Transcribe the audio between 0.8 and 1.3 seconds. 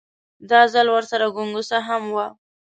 ورسره